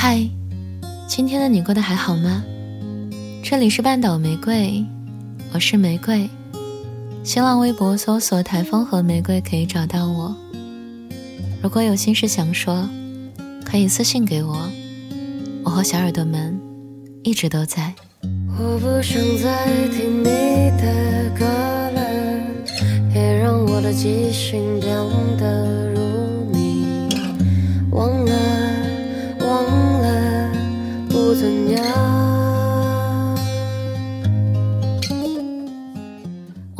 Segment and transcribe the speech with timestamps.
[0.00, 0.24] 嗨，
[1.08, 2.44] 今天的你过得还好吗？
[3.42, 4.86] 这里是半岛玫瑰，
[5.52, 6.30] 我是玫瑰。
[7.24, 10.32] 新浪微博搜索“台风和玫瑰”可以找到我。
[11.60, 12.88] 如果有心事想说，
[13.64, 14.70] 可以私信给我。
[15.64, 16.56] 我和小耳朵们
[17.24, 17.92] 一直都在。
[18.22, 20.26] 我不想再听你
[20.78, 21.44] 的歌
[21.90, 22.00] 了，
[23.16, 24.94] 也让我的记性变
[25.38, 25.87] 得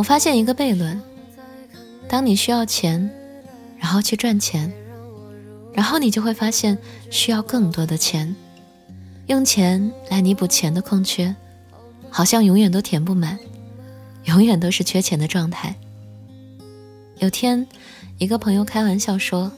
[0.09, 0.99] 发现一个悖论：
[2.09, 3.11] 当你需要钱，
[3.77, 4.73] 然后去赚钱，
[5.75, 6.79] 然后你就会发现
[7.11, 8.35] 需要更多的钱。
[9.27, 11.37] 用钱来弥补钱的空缺，
[12.09, 13.39] 好像永远都填不满，
[14.25, 15.75] 永远都是缺钱的状态。
[17.19, 17.67] 有天，
[18.17, 19.53] 一个朋友开玩笑说：“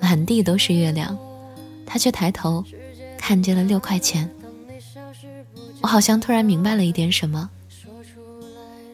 [0.00, 1.18] 满地都是月亮，
[1.84, 2.64] 他却抬头
[3.18, 4.30] 看见了六块钱。”
[5.82, 7.50] 我好像突然明白了一点什么：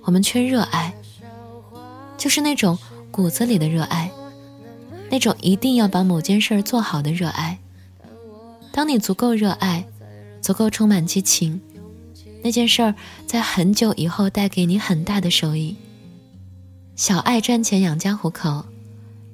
[0.07, 0.95] 我们缺热爱，
[2.17, 2.79] 就是那种
[3.11, 4.11] 骨子里的热爱，
[5.11, 7.59] 那种一定要把某件事做好的热爱。
[8.73, 9.87] 当你足够热爱。
[10.43, 11.61] 足够充满激情，
[12.45, 12.95] 那件事儿
[13.27, 15.75] 在很久以后带给你很大的收益。
[16.95, 18.65] 小爱赚钱养家糊口，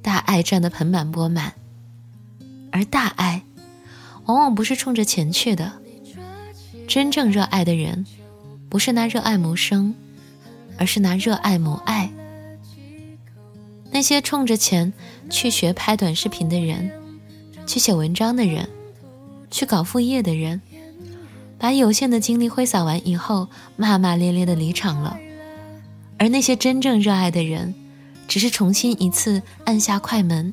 [0.01, 1.53] 大爱赚得盆满钵满。
[2.71, 3.43] 而大爱，
[4.25, 5.71] 往往不是冲着钱去的。
[6.89, 8.07] 真正热爱的人，
[8.71, 9.95] 不是拿热爱谋生，
[10.83, 12.11] 而是拿热爱谋爱。
[13.93, 14.93] 那些冲着钱
[15.31, 16.91] 去学拍短视频的人，
[17.69, 18.69] 去写文章的人，
[19.49, 20.61] 去搞副业的人。
[21.57, 25.17] 把有限的精力挥洒完以后，骂骂咧咧的离场了。
[26.19, 27.73] 而那些真正热爱的人，
[28.27, 30.53] 只是重新一次按下快门，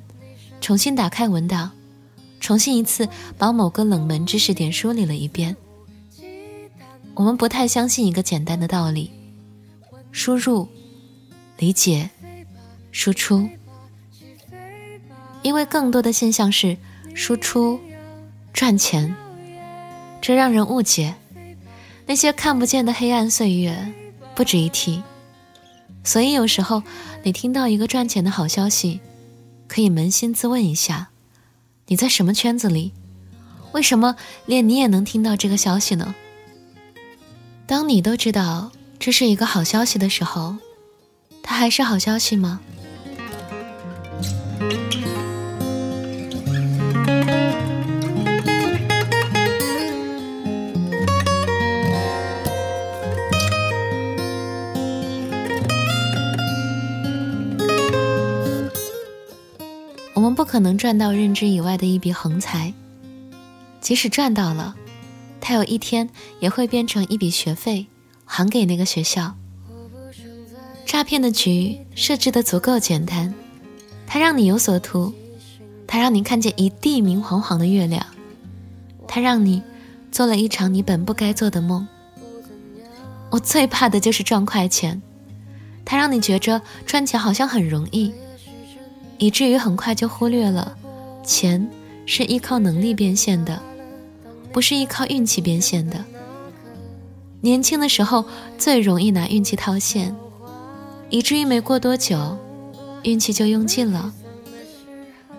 [0.61, 1.71] 重新打开文档，
[2.39, 5.57] 重新一次把某个冷门知识点梳理了一遍。
[7.15, 9.09] 我们不太相信一个简单的道理：
[10.11, 10.67] 输入、
[11.57, 12.09] 理解、
[12.91, 13.49] 输出，
[15.41, 16.77] 因为更多的现象是
[17.13, 17.79] 输出、
[18.53, 19.15] 赚钱。
[20.21, 21.15] 这让人误解，
[22.05, 23.93] 那些看不见的黑暗岁月
[24.35, 25.01] 不值一提。
[26.03, 26.83] 所以有时候
[27.23, 28.99] 你听到一个赚钱的好消息，
[29.67, 31.09] 可以扪心自问一下：
[31.87, 32.91] 你在什么圈子里？
[33.71, 34.15] 为什么
[34.45, 36.15] 连你也能听到这个消息呢？
[37.67, 40.57] 当你都知道这是一个好消息的时候，
[41.41, 42.59] 它还是好消息吗？
[60.13, 62.73] 我们不可能赚到认知以外的一笔横财，
[63.79, 64.75] 即使赚到了，
[65.39, 66.07] 它有一天
[66.41, 67.87] 也会变成一笔学费，
[68.31, 69.35] 还给那个学校。
[70.85, 73.33] 诈骗的局设置的足够简单，
[74.05, 75.11] 它让你有所图，
[75.87, 78.05] 它让你看见一地明晃晃的月亮，
[79.07, 79.63] 它让你
[80.11, 81.87] 做了一场你本不该做的梦。
[83.31, 85.01] 我最怕的就是赚快钱，
[85.83, 88.13] 它让你觉着赚钱好像很容易。
[89.17, 90.77] 以至于很快就忽略了，
[91.23, 91.67] 钱
[92.05, 93.59] 是依靠能力变现的，
[94.53, 96.05] 不是依靠运气变现的。
[97.41, 98.25] 年轻的时候
[98.57, 100.15] 最容易拿运气套现，
[101.09, 102.37] 以至于没过多久，
[103.03, 104.13] 运气就用尽了。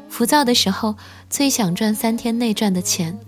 [0.09, 0.97] 浮躁的时候
[1.29, 3.19] 最想赚三天内赚的钱，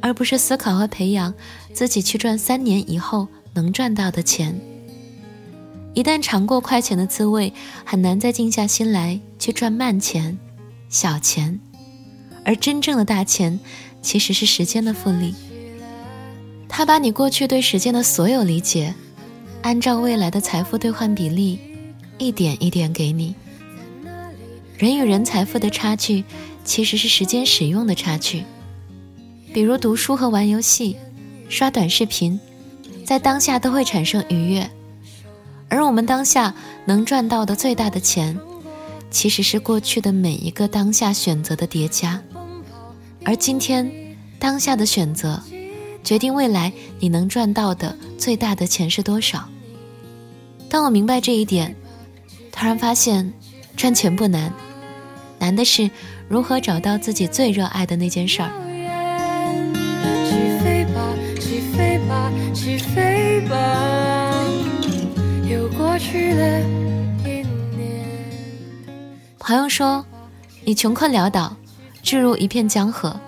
[0.00, 1.32] 而不是思考和培养
[1.72, 4.60] 自己去赚三年以后能赚到的钱。
[5.94, 7.52] 一旦尝过快钱的滋味，
[7.84, 10.38] 很难再静下心来去赚慢钱、
[10.88, 11.60] 小钱，
[12.44, 13.58] 而真正的大钱
[14.02, 15.34] 其实是时间的复利。
[16.70, 18.94] 他把你过去对时间的所有理解，
[19.60, 21.58] 按照未来的财富兑换比例，
[22.16, 23.34] 一点一点给你。
[24.78, 26.24] 人与人财富的差距，
[26.64, 28.44] 其实是时间使用的差距。
[29.52, 30.96] 比如读书和玩游戏、
[31.50, 32.40] 刷短视频，
[33.04, 34.70] 在当下都会产生愉悦。
[35.68, 36.54] 而我们当下
[36.86, 38.38] 能赚到的最大的钱，
[39.10, 42.22] 其实是过去的每一个当下选择的叠加。
[43.24, 43.92] 而今天
[44.38, 45.42] 当下的选择，
[46.02, 49.48] 决定未来你能赚到的最大的钱是多少。
[50.68, 51.74] 当我明白这一点，
[52.52, 53.32] 突然发现
[53.76, 54.52] 赚钱不难，
[55.38, 55.90] 难的是
[56.28, 58.50] 如何找到自己最热爱的那件事儿。
[60.24, 63.86] 起飞吧，起飞吧，起飞吧。
[69.38, 70.04] 朋友说
[70.64, 71.56] ：“你穷困潦倒，
[72.04, 73.18] 坠入一片江河，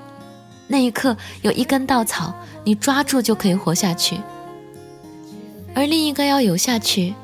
[0.69, 2.33] 那一刻有一根稻草，
[2.64, 4.17] 你抓住就可以活下去；
[5.75, 7.14] 而另一个要游下去，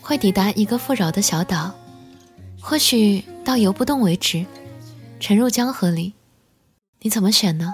[0.00, 1.72] 会抵达一个富饶的小岛，
[2.60, 4.44] 或许到游不动为止，
[5.20, 6.12] 沉入江河里。
[7.00, 7.72] 你怎么选呢？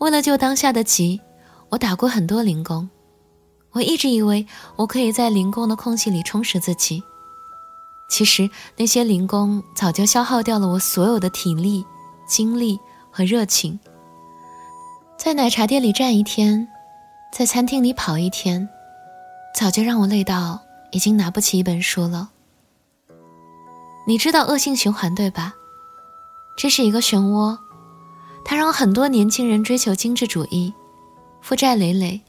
[0.00, 1.20] 为了救当下的急，
[1.68, 2.88] 我打过很多零工。
[3.72, 7.02] 我一直以为我可以在零工的空隙里充实自己，
[8.08, 8.48] 其实
[8.78, 11.84] 那些零工早就消耗掉了我所有的体力、
[12.26, 12.80] 精力
[13.10, 13.78] 和热情。
[15.18, 16.66] 在奶茶店里站一天，
[17.30, 18.66] 在餐厅里跑一天，
[19.54, 20.58] 早就让我累到
[20.92, 22.30] 已经拿不起一本书了。
[24.06, 25.54] 你知道恶性循环对吧？
[26.56, 27.58] 这是一个漩涡。
[28.50, 30.74] 它让很多年轻人追求精致主义，
[31.40, 32.20] 负债累累，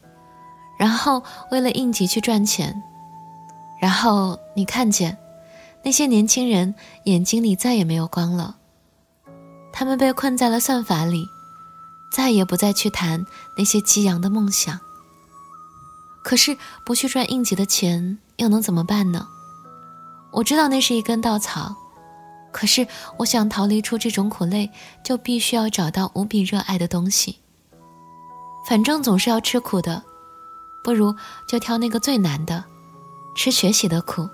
[0.77, 2.79] 然后为了应急去赚钱，
[3.81, 5.17] 然后你看见
[5.83, 6.75] 那些年轻人
[7.05, 8.55] 眼睛里再也没有光了，
[9.73, 11.25] 他们被困在了算法里，
[12.13, 13.25] 再也不再去谈
[13.57, 14.79] 那些激扬的梦想。
[16.23, 19.27] 可是不去赚应急的钱，又能怎么办呢？
[20.29, 21.75] 我知道那是一根稻草。
[22.51, 22.85] 可是，
[23.17, 24.69] 我想逃离出这种苦累，
[25.03, 27.37] 就必须要找到无比热爱的东西。
[28.67, 30.03] 反正总是要吃苦的，
[30.83, 31.15] 不如
[31.47, 32.63] 就挑那个最难的，
[33.35, 34.29] 吃学习的苦。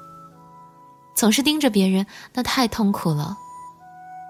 [1.16, 3.38] 总是盯着别人，那太痛苦了。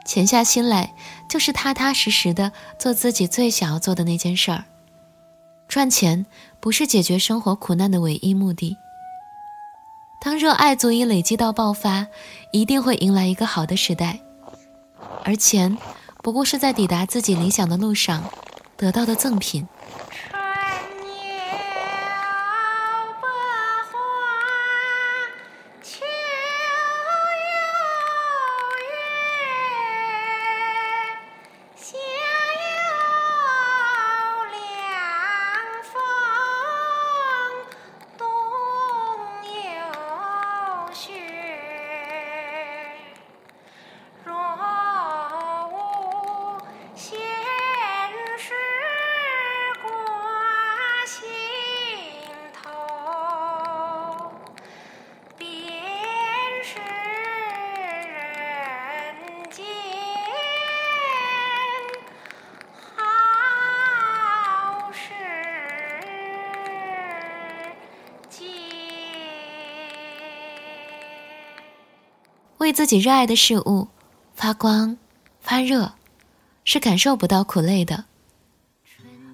[0.06, 0.96] 潜下心来，
[1.30, 4.64] 就是踏踏实实的做自己最想要做的那件事儿。
[5.68, 6.26] 赚钱
[6.62, 8.78] 不是解决生活苦难的唯一目的。
[10.20, 12.08] 当热爱足以累积到爆发，
[12.52, 14.20] 一定会迎来一个好的时代。
[15.24, 15.78] 而钱，
[16.22, 18.24] 不过是在抵达自己理想的路上
[18.76, 19.68] 得到的赠品。
[72.68, 73.88] 为自己热爱的事物
[74.36, 74.98] 发光
[75.40, 75.94] 发热，
[76.66, 78.04] 是感受不到苦累的；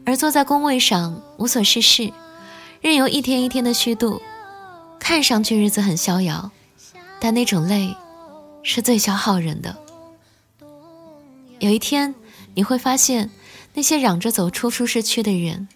[0.06, 2.13] 而坐在工位上无所事事，
[2.80, 4.21] 任由一天一天的虚度，
[5.00, 6.51] 看上去日子很逍遥，
[7.19, 7.95] 但那种累
[8.62, 9.75] 是最消耗人的。
[11.57, 12.13] 有一天
[12.53, 13.31] 你会发现，
[13.74, 15.68] 那些嚷着走出舒适区的人，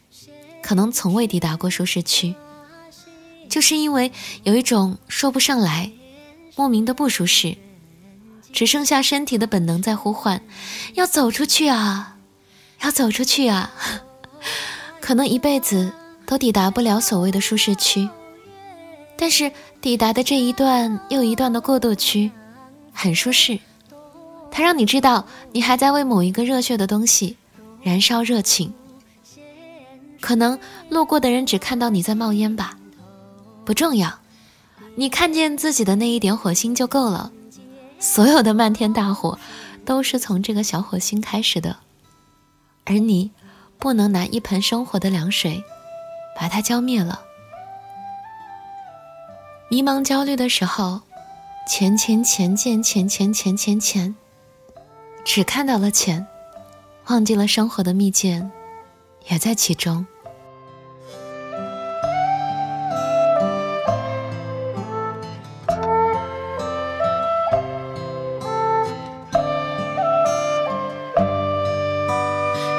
[0.62, 2.36] 可能从未抵达过舒适区，
[3.50, 4.12] 就是因为
[4.44, 5.92] 有一种说不上来。
[6.58, 7.56] 莫名的不舒适，
[8.52, 10.42] 只剩下身体的本能在呼唤：
[10.96, 12.18] 要走出去啊，
[12.82, 13.72] 要走出去啊！
[15.00, 15.94] 可能一辈子
[16.26, 18.10] 都抵达不了所谓的舒适区，
[19.16, 22.32] 但是抵达的这一段又一段的过渡区，
[22.92, 23.60] 很舒适。
[24.50, 27.38] 它让你知道，你还在为某一个热血的东西
[27.84, 28.74] 燃烧热情。
[30.20, 30.58] 可能
[30.90, 32.76] 路过的人只看到你在冒烟吧，
[33.64, 34.20] 不重要。
[35.00, 37.32] 你看见自己的那一点火星就够了，
[38.00, 39.38] 所有的漫天大火，
[39.86, 41.78] 都是从这个小火星开始的，
[42.84, 43.30] 而你，
[43.78, 45.64] 不能拿一盆生活的凉水，
[46.36, 47.22] 把它浇灭了。
[49.70, 51.02] 迷茫焦虑的时候，
[51.70, 54.16] 钱钱钱钱钱钱钱钱钱，
[55.24, 56.26] 只看到了钱，
[57.06, 58.50] 忘记了生活的蜜饯，
[59.30, 60.08] 也在其中。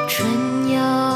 [0.09, 0.27] 春
[0.71, 1.08] 有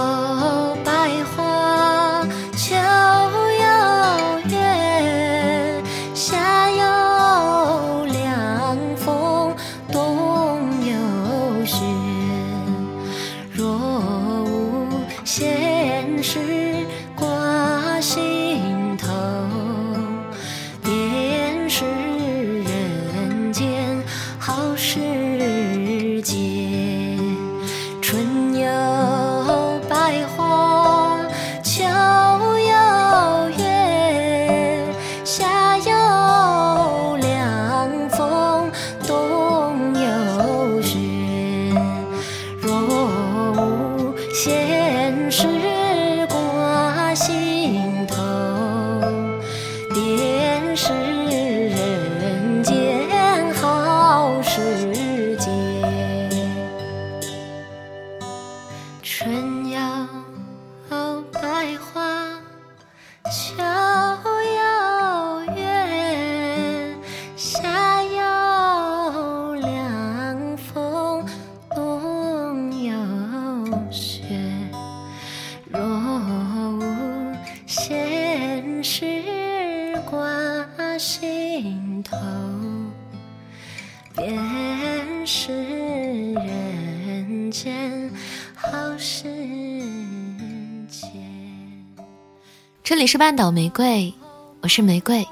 [92.83, 94.15] 这里是半岛玫瑰，
[94.63, 95.27] 我是玫瑰。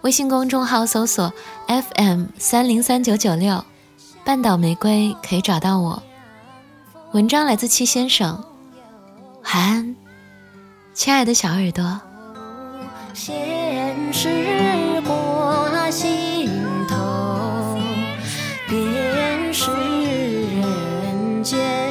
[0.00, 1.32] 微信公众号搜索
[1.68, 3.64] FM 三零三九九六，
[4.24, 6.02] 半岛玫瑰可以找到我。
[7.12, 8.44] 文章来自七先生，
[9.44, 9.94] 晚安，
[10.94, 12.00] 亲爱的小耳朵。
[13.14, 16.31] 现实过心
[21.52, 21.81] 头，便是人间。